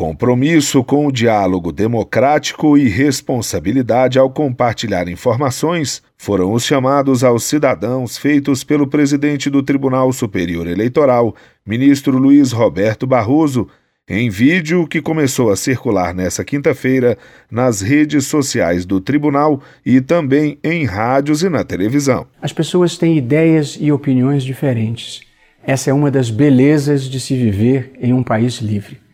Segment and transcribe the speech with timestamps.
[0.00, 8.16] Compromisso com o diálogo democrático e responsabilidade ao compartilhar informações foram os chamados aos cidadãos
[8.16, 11.36] feitos pelo presidente do Tribunal Superior Eleitoral,
[11.66, 13.68] ministro Luiz Roberto Barroso,
[14.08, 17.18] em vídeo que começou a circular nesta quinta-feira
[17.50, 22.26] nas redes sociais do tribunal e também em rádios e na televisão.
[22.40, 25.20] As pessoas têm ideias e opiniões diferentes.
[25.62, 29.09] Essa é uma das belezas de se viver em um país livre.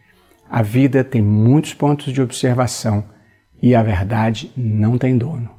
[0.50, 3.04] A vida tem muitos pontos de observação
[3.60, 5.50] e a verdade não tem dono.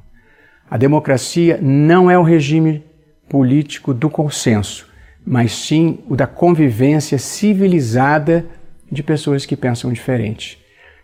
[0.70, 2.84] A democracia não é o regime
[3.28, 4.88] político do consenso,
[5.24, 8.46] mas sim o da convivência civilizada
[8.90, 10.58] de pessoas que pensam diferente.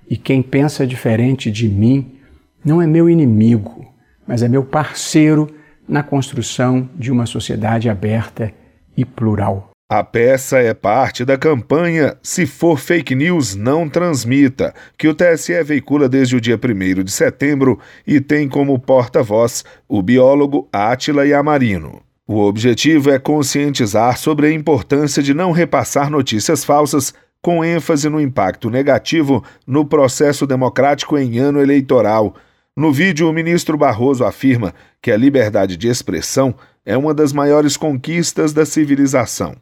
[0.09, 2.19] E quem pensa diferente de mim
[2.64, 3.87] não é meu inimigo,
[4.27, 5.55] mas é meu parceiro
[5.87, 8.53] na construção de uma sociedade aberta
[8.97, 9.73] e plural.
[9.87, 15.62] A peça é parte da campanha Se for fake news, não transmita, que o TSE
[15.62, 22.00] veicula desde o dia 1 de setembro e tem como porta-voz o biólogo Átila Yamarino.
[22.27, 28.19] O objetivo é conscientizar sobre a importância de não repassar notícias falsas, com ênfase no
[28.19, 32.34] impacto negativo no processo democrático em ano eleitoral.
[32.75, 34.72] No vídeo, o ministro Barroso afirma
[35.03, 36.55] que a liberdade de expressão
[36.87, 39.55] é uma das maiores conquistas da civilização.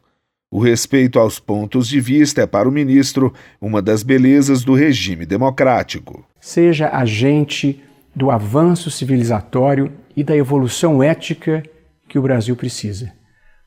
[0.55, 5.25] O respeito aos pontos de vista é para o ministro uma das belezas do regime
[5.25, 6.23] democrático.
[6.39, 7.83] Seja agente
[8.15, 11.63] do avanço civilizatório e da evolução ética
[12.07, 13.11] que o Brasil precisa.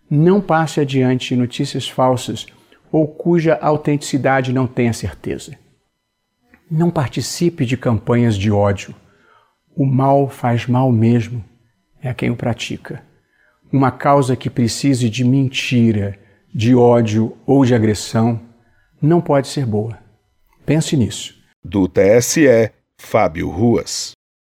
[0.08, 2.46] Não passe adiante notícias falsas
[2.92, 5.58] ou cuja autenticidade não tenha certeza.
[6.70, 8.94] Não participe de campanhas de ódio.
[9.76, 11.44] O mal faz mal mesmo,
[12.00, 13.02] é a quem o pratica.
[13.72, 16.24] Uma causa que precise de mentira
[16.56, 18.40] de ódio ou de agressão
[19.00, 19.98] não pode ser boa.
[20.64, 21.34] Pense nisso.
[21.62, 24.12] Do TSE, Fábio Ruas.